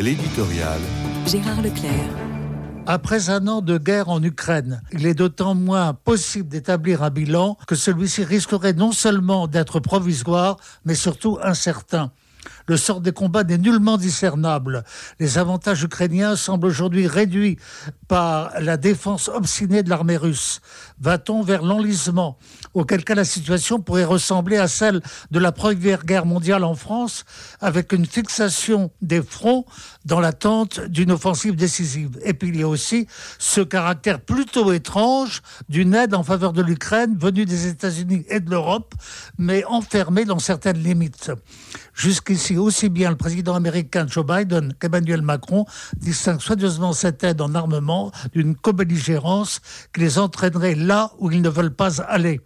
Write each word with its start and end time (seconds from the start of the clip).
L'éditorial. 0.00 0.80
Gérard 1.26 1.60
Leclerc. 1.60 1.92
Après 2.86 3.28
un 3.28 3.46
an 3.48 3.60
de 3.60 3.76
guerre 3.76 4.08
en 4.08 4.22
Ukraine, 4.22 4.80
il 4.92 5.04
est 5.04 5.12
d'autant 5.12 5.54
moins 5.54 5.92
possible 5.92 6.48
d'établir 6.48 7.02
un 7.02 7.10
bilan 7.10 7.58
que 7.66 7.74
celui-ci 7.74 8.24
risquerait 8.24 8.72
non 8.72 8.92
seulement 8.92 9.46
d'être 9.46 9.78
provisoire, 9.78 10.56
mais 10.86 10.94
surtout 10.94 11.38
incertain. 11.42 12.12
Le 12.66 12.76
sort 12.76 13.00
des 13.00 13.12
combats 13.12 13.44
n'est 13.44 13.58
nullement 13.58 13.96
discernable. 13.96 14.84
Les 15.18 15.38
avantages 15.38 15.82
ukrainiens 15.82 16.36
semblent 16.36 16.66
aujourd'hui 16.66 17.06
réduits 17.06 17.58
par 18.08 18.52
la 18.60 18.76
défense 18.76 19.28
obstinée 19.28 19.82
de 19.82 19.90
l'armée 19.90 20.16
russe. 20.16 20.60
Va-t-on 21.00 21.42
vers 21.42 21.62
l'enlisement? 21.62 22.38
Auquel 22.74 23.04
cas 23.04 23.14
la 23.14 23.24
situation 23.24 23.80
pourrait 23.80 24.04
ressembler 24.04 24.58
à 24.58 24.68
celle 24.68 25.00
de 25.30 25.38
la 25.38 25.52
Première 25.52 26.04
Guerre 26.04 26.26
mondiale 26.26 26.64
en 26.64 26.74
France, 26.74 27.24
avec 27.60 27.92
une 27.92 28.06
fixation 28.06 28.90
des 29.02 29.22
fronts 29.22 29.64
dans 30.04 30.20
l'attente 30.20 30.80
d'une 30.80 31.12
offensive 31.12 31.56
décisive. 31.56 32.18
Et 32.24 32.34
puis 32.34 32.48
il 32.48 32.56
y 32.56 32.62
a 32.62 32.68
aussi 32.68 33.06
ce 33.38 33.60
caractère 33.60 34.20
plutôt 34.20 34.72
étrange 34.72 35.42
d'une 35.68 35.94
aide 35.94 36.14
en 36.14 36.22
faveur 36.22 36.52
de 36.52 36.62
l'Ukraine 36.62 37.16
venue 37.18 37.44
des 37.44 37.66
États-Unis 37.66 38.24
et 38.28 38.40
de 38.40 38.50
l'Europe, 38.50 38.94
mais 39.38 39.64
enfermée 39.64 40.24
dans 40.24 40.38
certaines 40.38 40.82
limites. 40.82 41.32
Jusqu'ici, 41.94 42.49
aussi 42.58 42.88
bien 42.88 43.10
le 43.10 43.16
président 43.16 43.54
américain 43.54 44.06
Joe 44.08 44.24
Biden 44.26 44.74
qu'Emmanuel 44.80 45.22
Macron 45.22 45.66
distinguent 45.96 46.40
soigneusement 46.40 46.92
cette 46.92 47.22
aide 47.24 47.40
en 47.40 47.54
armement 47.54 48.10
d'une 48.32 48.54
co-belligérance 48.54 49.60
qui 49.92 50.00
les 50.00 50.18
entraînerait 50.18 50.74
là 50.74 51.12
où 51.18 51.30
ils 51.30 51.42
ne 51.42 51.48
veulent 51.48 51.74
pas 51.74 52.00
aller 52.02 52.40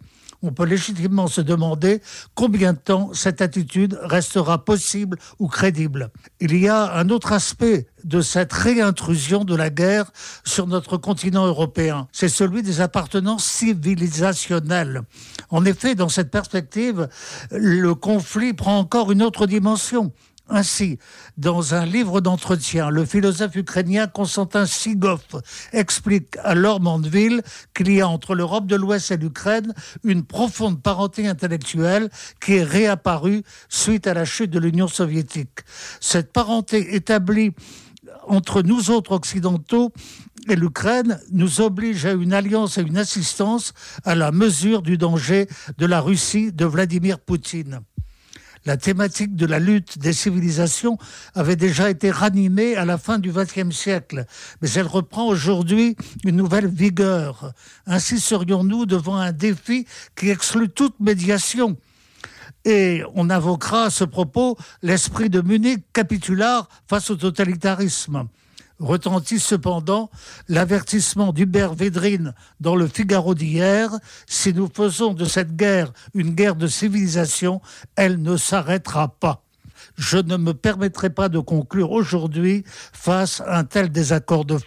on 0.45 0.53
peut 0.53 0.65
légitimement 0.65 1.27
se 1.27 1.41
demander 1.41 2.01
combien 2.35 2.73
de 2.73 2.77
temps 2.77 3.11
cette 3.13 3.41
attitude 3.41 3.97
restera 4.01 4.63
possible 4.63 5.17
ou 5.39 5.47
crédible. 5.47 6.11
Il 6.39 6.55
y 6.57 6.67
a 6.67 6.93
un 6.95 7.09
autre 7.09 7.33
aspect 7.33 7.87
de 8.03 8.21
cette 8.21 8.53
réintrusion 8.53 9.43
de 9.43 9.55
la 9.55 9.69
guerre 9.69 10.11
sur 10.43 10.67
notre 10.67 10.97
continent 10.97 11.47
européen. 11.47 12.07
C'est 12.11 12.29
celui 12.29 12.61
des 12.61 12.79
appartenances 12.79 13.45
civilisationnelles. 13.45 15.01
En 15.49 15.65
effet, 15.65 15.95
dans 15.95 16.09
cette 16.09 16.29
perspective, 16.29 17.09
le 17.51 17.95
conflit 17.95 18.53
prend 18.53 18.77
encore 18.77 19.11
une 19.11 19.23
autre 19.23 19.47
dimension. 19.47 20.13
Ainsi, 20.47 20.99
dans 21.37 21.73
un 21.73 21.85
livre 21.85 22.21
d'entretien, 22.21 22.91
le 22.91 23.03
philosophe 23.03 23.55
ukrainien 23.55 24.05
Konstantin 24.05 24.67
Sigov 24.67 25.21
explique 25.73 26.37
à 26.43 26.53
Laure 26.53 26.79
Mandeville 26.79 27.41
qu'il 27.73 27.91
y 27.91 27.99
a 27.99 28.07
entre 28.07 28.35
l'Europe 28.35 28.67
de 28.67 28.75
l'Ouest 28.75 29.09
et 29.09 29.17
l'Ukraine 29.17 29.73
une 30.03 30.23
profonde 30.23 30.81
parenté 30.81 31.27
intellectuelle 31.27 32.09
qui 32.39 32.55
est 32.55 32.63
réapparue 32.63 33.41
suite 33.69 34.05
à 34.05 34.13
la 34.13 34.23
chute 34.23 34.51
de 34.51 34.59
l'Union 34.59 34.87
soviétique. 34.87 35.61
Cette 35.99 36.31
parenté 36.31 36.95
établie 36.95 37.51
entre 38.27 38.61
nous 38.61 38.91
autres 38.91 39.13
occidentaux 39.13 39.93
et 40.47 40.55
l'Ukraine 40.55 41.19
nous 41.31 41.59
oblige 41.59 42.05
à 42.05 42.13
une 42.13 42.33
alliance 42.33 42.77
et 42.77 42.81
une 42.81 42.97
assistance 42.97 43.73
à 44.03 44.13
la 44.13 44.31
mesure 44.31 44.83
du 44.83 44.99
danger 44.99 45.47
de 45.79 45.87
la 45.87 46.01
Russie 46.01 46.51
de 46.51 46.65
Vladimir 46.65 47.19
Poutine 47.19 47.81
la 48.65 48.77
thématique 48.77 49.35
de 49.35 49.45
la 49.45 49.59
lutte 49.59 49.99
des 49.99 50.13
civilisations 50.13 50.97
avait 51.33 51.55
déjà 51.55 51.89
été 51.89 52.11
ranimée 52.11 52.75
à 52.75 52.85
la 52.85 52.97
fin 52.97 53.19
du 53.19 53.31
XXe 53.31 53.75
siècle, 53.75 54.25
mais 54.61 54.69
elle 54.71 54.87
reprend 54.87 55.27
aujourd'hui 55.27 55.95
une 56.23 56.35
nouvelle 56.35 56.67
vigueur. 56.67 57.53
Ainsi 57.85 58.19
serions-nous 58.19 58.85
devant 58.85 59.17
un 59.17 59.31
défi 59.31 59.85
qui 60.15 60.29
exclut 60.29 60.69
toute 60.69 60.99
médiation. 60.99 61.77
Et 62.65 63.03
on 63.13 63.29
invoquera 63.29 63.85
à 63.85 63.89
ce 63.91 64.03
propos 64.03 64.57
l'esprit 64.81 65.29
de 65.29 65.41
Munich 65.41 65.85
capitular 65.93 66.67
face 66.87 67.11
au 67.11 67.15
totalitarisme 67.15 68.27
retentit 68.79 69.39
cependant 69.39 70.09
l'avertissement 70.47 71.33
d'Hubert 71.33 71.73
Védrine 71.73 72.33
dans 72.59 72.75
le 72.75 72.87
Figaro 72.87 73.35
d'hier. 73.35 73.91
Si 74.27 74.53
nous 74.53 74.69
faisons 74.73 75.13
de 75.13 75.25
cette 75.25 75.55
guerre 75.55 75.91
une 76.13 76.31
guerre 76.31 76.55
de 76.55 76.67
civilisation, 76.67 77.61
elle 77.95 78.21
ne 78.21 78.37
s'arrêtera 78.37 79.07
pas. 79.07 79.41
Je 79.97 80.17
ne 80.17 80.37
me 80.37 80.53
permettrai 80.53 81.09
pas 81.09 81.29
de 81.29 81.39
conclure 81.39 81.91
aujourd'hui 81.91 82.63
face 82.67 83.41
à 83.41 83.59
un 83.59 83.63
tel 83.63 83.89
désaccord 83.89 84.45
de 84.45 84.57